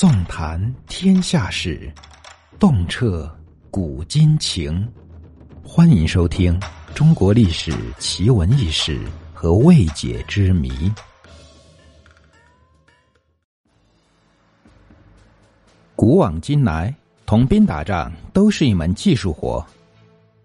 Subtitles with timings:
[0.00, 1.92] 纵谈天下事，
[2.58, 3.30] 洞彻
[3.70, 4.90] 古今情。
[5.62, 6.58] 欢迎收听
[6.94, 8.98] 《中国历史奇闻异事
[9.34, 10.70] 和未解之谜》。
[15.94, 16.94] 古往今来，
[17.26, 19.62] 统兵打仗都是一门技术活。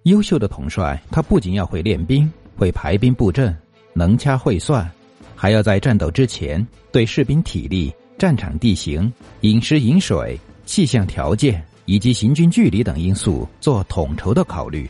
[0.03, 3.55] 优秀的统帅，他不仅要会练兵，会排兵布阵，
[3.93, 4.91] 能掐会算，
[5.33, 7.95] 还要在战斗之前对士兵体力。
[8.17, 9.11] 战场地形、
[9.41, 14.89] 饮食饮水、气象条件以及行军距离等因素做统筹的考虑，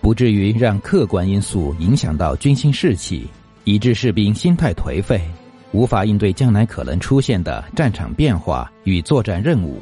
[0.00, 3.26] 不至于让客观因素影响到军心士气，
[3.64, 5.20] 以致士兵心态颓废，
[5.72, 9.80] 无法应对将来可能出现的战场变化与作战任务。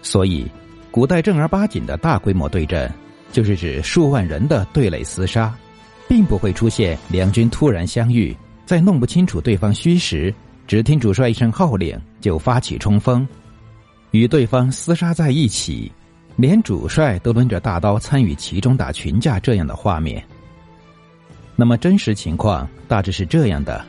[0.00, 0.46] 所以，
[0.90, 2.90] 古代正儿八经的大规模对阵，
[3.32, 5.54] 就是指数万人的对垒厮杀，
[6.08, 10.32] 并不会出现两军突然相遇，在弄不清楚对方虚实。
[10.72, 13.28] 只听主帅一声号令，就发起冲锋，
[14.12, 15.92] 与对方厮杀在一起，
[16.34, 20.24] 连主帅都抡着大刀参与其中打群架这样的画面。
[21.56, 23.84] 那么真实情况大致是这样的：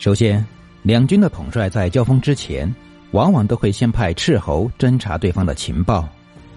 [0.00, 0.44] 首先，
[0.82, 2.68] 两军的统帅在交锋之前，
[3.12, 6.08] 往往都会先派斥候侦查对方的情报。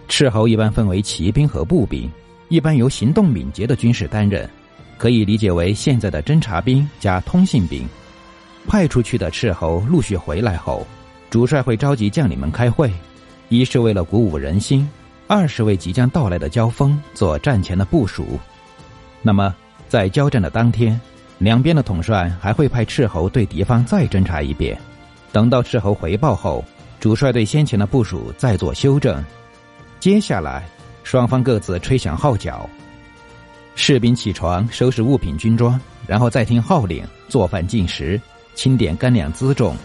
[0.07, 2.09] 斥候一般分为骑兵和步兵，
[2.49, 4.49] 一般由行动敏捷的军士担任，
[4.97, 7.87] 可以理解为现在的侦察兵加通信兵。
[8.67, 10.85] 派出去的斥候陆续回来后，
[11.29, 12.91] 主帅会召集将领们开会，
[13.49, 14.87] 一是为了鼓舞人心，
[15.27, 18.39] 二是为即将到来的交锋做战前的部署。
[19.21, 19.53] 那么，
[19.87, 20.99] 在交战的当天，
[21.37, 24.79] 两边的统帅还会派斥候对敌方再侦查一遍。
[25.31, 26.63] 等到斥候回报后，
[26.99, 29.23] 主帅对先前的部署再做修正。
[29.99, 30.67] 接下来，
[31.03, 32.69] 双方各自吹响号角，
[33.75, 38.19] 士兵起床收拾物品军装，然后再听号令做饭进食。
[38.53, 39.75] 清点干粮辎重，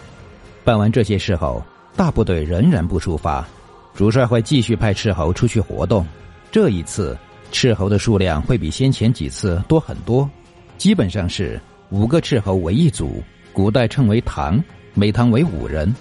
[0.63, 1.63] 办完这些事后，
[1.95, 3.47] 大部队仍然不出发，
[3.95, 6.05] 主帅会继续派斥候出去活动。
[6.51, 7.17] 这一次，
[7.51, 10.29] 斥候的数量会比先前几次多很多，
[10.77, 11.59] 基本上是
[11.89, 14.61] 五个斥候为一组，古代称为堂，
[14.93, 15.93] 每堂为五人，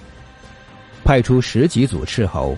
[1.04, 2.56] 派出十几组斥候。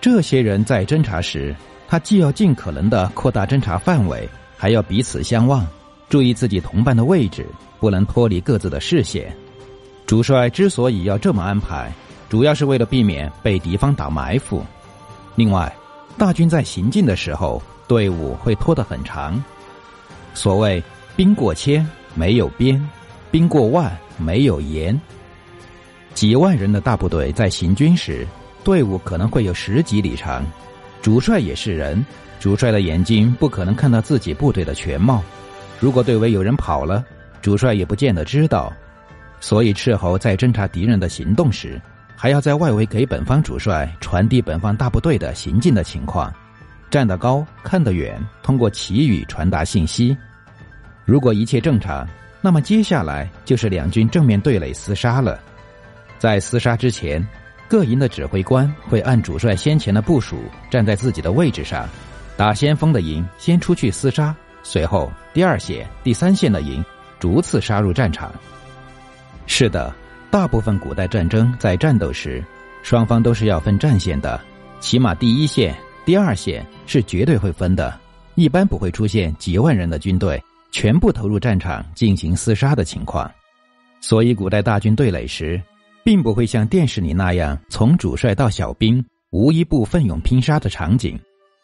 [0.00, 1.54] 这些人在侦查时，
[1.88, 5.66] 他既要尽可能的扩大侦查范围，还要彼此相望，
[6.12, 7.46] 注意自己同伴的位置。
[7.80, 9.36] 不能脱离各自的视线。
[10.06, 11.92] 主帅之所以要这么安排，
[12.28, 14.64] 主要是为了避免被敌方打埋伏。
[15.34, 15.74] 另外，
[16.16, 19.42] 大军在行进的时候，队伍会拖得很长。
[20.32, 20.80] 所谓
[21.16, 21.84] “兵过千
[22.14, 22.80] 没有边，
[23.32, 24.96] 兵过万没有沿”。
[26.14, 28.24] 几万人的大部队在行军时，
[28.62, 30.46] 队伍可能会有十几里长。
[31.02, 32.06] 主帅也是人，
[32.38, 35.20] 主帅的眼睛不可能看到自己部队的全貌。
[35.82, 37.04] 如果队尾有人跑了，
[37.40, 38.72] 主帅也不见得知道，
[39.40, 41.82] 所以斥候在侦察敌人的行动时，
[42.14, 46.32] 还要在外围给本方主帅传递本方大部队的行进的情况，
[46.88, 50.16] 站得高看得远，通过旗语传达信息。
[51.04, 52.08] 如果一切正常，
[52.40, 55.40] 那么接下来就是两军正面对垒厮杀了。
[56.16, 57.26] 在厮杀之前，
[57.66, 61.88] 各营的指挥官会按主帅先前的部署，站在自己的位置上，
[62.36, 64.32] 打先锋的营先出去厮杀，
[64.62, 66.84] 随后第二线、第三线的营。
[67.18, 68.34] 逐次杀入战场。
[69.46, 69.94] 是的，
[70.28, 72.44] 大部分古代战争在战斗时，
[72.82, 74.40] 双方都是要分战线的，
[74.80, 75.72] 起码第一线、
[76.04, 77.96] 第二线是绝对会分的，
[78.34, 80.42] 一般不会出现几万人的军队
[80.72, 83.30] 全部投入战场进行厮杀的情况。
[84.00, 85.62] 所以，古代大军对垒时，
[86.02, 89.00] 并不会像电视里那样从主帅到小兵
[89.30, 91.16] 无一不奋勇拼杀的场景。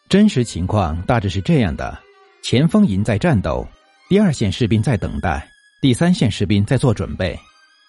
[0.07, 1.99] 真实情况大致是这样的：
[2.41, 3.67] 前锋营在战斗。
[4.09, 5.47] 第二线士兵在等待，
[5.81, 7.37] 第三线士兵在做准备，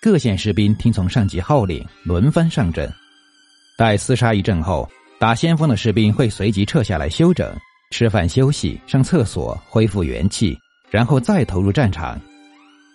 [0.03, 2.93] 各线士兵听从上级号令，轮番上阵。
[3.78, 4.87] 待厮杀一阵后，
[5.19, 7.50] 打先锋的士兵会随即撤下来休整、
[7.91, 10.59] 吃饭、休息、上厕所、恢复元气，
[10.91, 12.21] 然后再投入战场。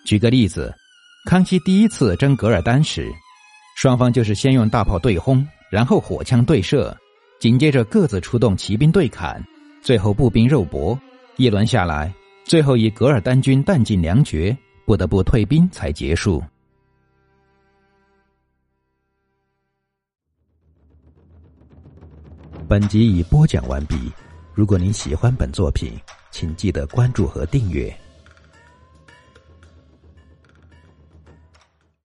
[0.04, 0.72] 举个例子，
[1.28, 3.10] 康熙第一次征噶尔丹时，
[3.76, 6.96] 双方就是先用大炮对轰，然后火枪对射，
[7.40, 9.42] 紧接着各自出动骑兵对砍，
[9.82, 10.96] 最后步兵肉搏，
[11.36, 12.12] 一轮下来。
[12.44, 16.42] 最后以噶尔丹军弹尽粮绝，不得不退兵才结束。
[22.68, 24.12] 本集已播讲完毕。
[24.54, 25.92] 如果您喜欢本作品，
[26.30, 27.94] 请记得关注和订阅。